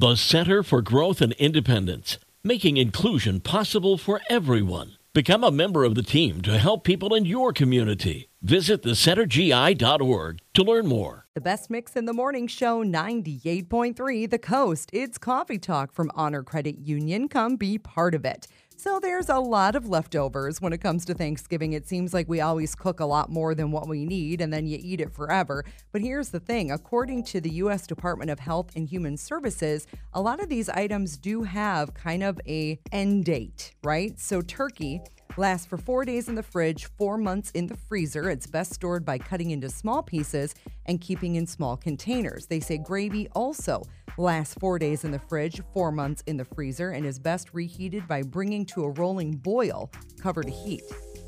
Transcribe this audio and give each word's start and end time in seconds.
The 0.00 0.16
Center 0.16 0.62
for 0.62 0.80
Growth 0.80 1.20
and 1.20 1.34
Independence, 1.34 2.16
making 2.42 2.78
inclusion 2.78 3.38
possible 3.40 3.98
for 3.98 4.22
everyone. 4.30 4.96
Become 5.12 5.44
a 5.44 5.50
member 5.50 5.84
of 5.84 5.94
the 5.94 6.02
team 6.02 6.40
to 6.40 6.56
help 6.56 6.84
people 6.84 7.14
in 7.14 7.26
your 7.26 7.52
community. 7.52 8.30
Visit 8.40 8.82
thecentergi.org 8.82 10.38
to 10.54 10.62
learn 10.62 10.86
more. 10.86 11.26
The 11.34 11.42
best 11.42 11.68
mix 11.68 11.96
in 11.96 12.06
the 12.06 12.14
morning 12.14 12.46
show 12.46 12.82
98.3 12.82 14.30
The 14.30 14.38
Coast. 14.38 14.88
It's 14.94 15.18
Coffee 15.18 15.58
Talk 15.58 15.92
from 15.92 16.10
Honor 16.14 16.42
Credit 16.42 16.78
Union. 16.78 17.28
Come 17.28 17.56
be 17.56 17.76
part 17.76 18.14
of 18.14 18.24
it. 18.24 18.46
So 18.82 18.98
there's 18.98 19.28
a 19.28 19.38
lot 19.38 19.76
of 19.76 19.90
leftovers 19.90 20.62
when 20.62 20.72
it 20.72 20.80
comes 20.80 21.04
to 21.04 21.12
Thanksgiving. 21.12 21.74
It 21.74 21.86
seems 21.86 22.14
like 22.14 22.30
we 22.30 22.40
always 22.40 22.74
cook 22.74 22.98
a 22.98 23.04
lot 23.04 23.28
more 23.28 23.54
than 23.54 23.72
what 23.72 23.86
we 23.86 24.06
need 24.06 24.40
and 24.40 24.50
then 24.50 24.66
you 24.66 24.78
eat 24.80 25.02
it 25.02 25.12
forever. 25.12 25.66
But 25.92 26.00
here's 26.00 26.30
the 26.30 26.40
thing, 26.40 26.70
according 26.70 27.24
to 27.24 27.42
the 27.42 27.50
US 27.50 27.86
Department 27.86 28.30
of 28.30 28.38
Health 28.38 28.70
and 28.76 28.88
Human 28.88 29.18
Services, 29.18 29.86
a 30.14 30.22
lot 30.22 30.42
of 30.42 30.48
these 30.48 30.70
items 30.70 31.18
do 31.18 31.42
have 31.42 31.92
kind 31.92 32.22
of 32.22 32.40
a 32.48 32.80
end 32.90 33.26
date, 33.26 33.74
right? 33.84 34.18
So 34.18 34.40
turkey 34.40 35.02
Lasts 35.36 35.66
for 35.66 35.78
four 35.78 36.04
days 36.04 36.28
in 36.28 36.34
the 36.34 36.42
fridge, 36.42 36.86
four 36.98 37.16
months 37.16 37.50
in 37.52 37.68
the 37.68 37.76
freezer. 37.76 38.28
It's 38.28 38.46
best 38.46 38.74
stored 38.74 39.04
by 39.04 39.18
cutting 39.18 39.52
into 39.52 39.68
small 39.68 40.02
pieces 40.02 40.54
and 40.86 41.00
keeping 41.00 41.36
in 41.36 41.46
small 41.46 41.76
containers. 41.76 42.46
They 42.46 42.58
say 42.58 42.78
gravy 42.78 43.28
also 43.28 43.84
lasts 44.20 44.54
four 44.60 44.78
days 44.78 45.04
in 45.04 45.10
the 45.10 45.18
fridge, 45.18 45.60
four 45.72 45.90
months 45.90 46.22
in 46.26 46.36
the 46.36 46.44
freezer, 46.44 46.90
and 46.90 47.04
is 47.04 47.18
best 47.18 47.52
reheated 47.54 48.06
by 48.06 48.22
bringing 48.22 48.64
to 48.66 48.84
a 48.84 48.90
rolling 48.90 49.32
boil, 49.32 49.90
cover 50.20 50.42
to 50.42 50.50
heat. 50.50 50.82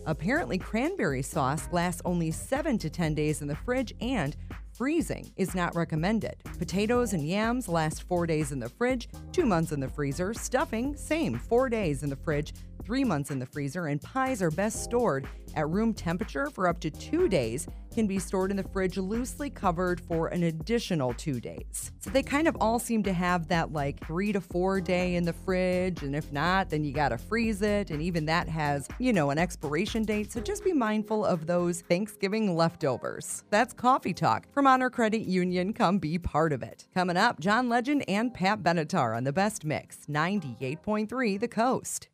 Apparently, 0.07 0.59
cranberry 0.59 1.23
sauce 1.23 1.69
lasts 1.73 2.03
only 2.05 2.31
seven 2.31 2.77
to 2.79 2.91
10 2.91 3.15
days 3.15 3.41
in 3.41 3.49
the 3.49 3.57
fridge 3.57 3.95
and 4.01 4.37
freezing 4.73 5.33
is 5.37 5.55
not 5.55 5.75
recommended. 5.77 6.35
Potatoes 6.59 7.13
and 7.13 7.27
yams 7.27 7.69
last 7.69 8.03
four 8.05 8.27
days 8.27 8.53
in 8.53 8.59
the 8.59 8.69
fridge, 8.69 9.09
two 9.31 9.47
months 9.47 9.73
in 9.73 9.81
the 9.81 9.89
freezer. 9.89 10.35
Stuffing, 10.35 10.97
same, 10.97 11.39
four 11.39 11.69
days 11.69 12.03
in 12.03 12.11
the 12.11 12.17
fridge, 12.17 12.53
three 12.83 13.05
months 13.05 13.31
in 13.31 13.39
the 13.39 13.47
freezer, 13.47 13.87
and 13.87 14.01
pies 14.03 14.43
are 14.43 14.51
best 14.51 14.83
stored 14.83 15.29
at 15.55 15.69
room 15.69 15.95
temperature 15.95 16.51
for 16.51 16.69
up 16.69 16.81
to 16.81 16.91
two 16.91 17.29
days, 17.29 17.67
can 17.93 18.07
be 18.07 18.19
stored 18.19 18.51
in 18.51 18.57
the 18.57 18.63
fridge 18.63 18.97
loosely 18.97 19.51
covered 19.51 20.01
for 20.01 20.29
an 20.29 20.45
additional 20.45 21.13
two 21.15 21.41
days. 21.41 21.93
So 22.01 22.11
they 22.11 22.23
kind 22.23 22.49
of 22.49 22.57
all 22.61 22.79
seem 22.79 23.03
to 23.05 23.13
have 23.13 23.49
that 23.49 23.73
like 23.73 24.05
three 24.07 24.33
to 24.33 24.41
four 24.41 24.81
day 24.81 25.15
in 25.15 25.25
the 25.25 25.33
fridge, 25.33 26.03
and 26.03 26.17
if 26.17 26.33
not, 26.33 26.71
then 26.71 26.85
you 26.85 26.93
gotta 26.93 27.19
freeze 27.19 27.63
it, 27.63 27.91
and 27.91 28.03
even 28.03 28.27
that 28.27 28.49
has, 28.49 28.89
you 28.99 29.13
know, 29.13 29.31
an 29.31 29.39
expiration 29.39 30.05
date. 30.05 30.33
So 30.33 30.41
just 30.41 30.65
be 30.65 30.73
mindful 30.73 31.25
of 31.25 31.47
those 31.47 31.83
Thanksgiving 31.83 32.57
leftovers. 32.57 33.45
That's 33.51 33.73
Coffee 33.73 34.15
Talk 34.15 34.47
from 34.53 34.67
Honor 34.67 34.91
Credit 34.91 35.23
Union. 35.23 35.73
Come 35.73 35.99
be 35.99 36.19
part 36.19 36.53
of 36.53 36.63
it. 36.63 36.89
Coming 36.95 37.17
up, 37.17 37.41
John 37.41 37.69
Legend 37.69 38.05
and 38.09 38.33
Pat 38.33 38.63
Benatar 38.63 39.17
on 39.17 39.25
the 39.25 39.33
best 39.33 39.65
mix, 39.65 40.07
98.3 40.09 41.39
The 41.39 41.49
Coast. 41.49 42.09